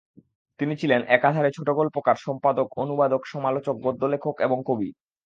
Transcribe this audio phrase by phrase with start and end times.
[0.59, 4.89] তিনি ছিলেন একাধারে ছোটগল্পকার, সম্পাদক, অনুবাদক, সমালোচক, গদ্যলেখক এবং কবি।